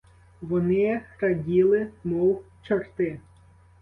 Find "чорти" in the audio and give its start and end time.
2.63-3.19